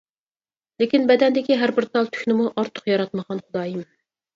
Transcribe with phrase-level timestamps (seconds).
[0.83, 3.91] لېكىن بەدەندىكى ھەر بىر تال تۈكنىمۇ ئارتۇق ياراتمىغان خۇدايىم.